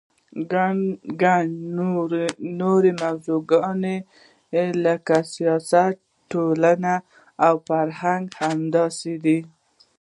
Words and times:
ګڼې 1.21 2.27
نورې 2.59 2.91
موضوعګانې 3.01 3.97
لکه 4.85 5.15
سیاست، 5.33 5.95
ټولنه 6.31 6.93
او 7.45 7.53
فرهنګ 7.67 8.25
همداسې 8.43 9.13
دي. 9.25 9.39